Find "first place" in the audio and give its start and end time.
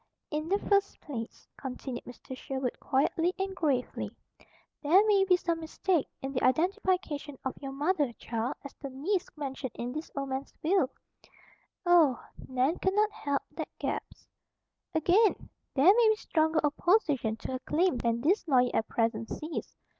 0.57-1.47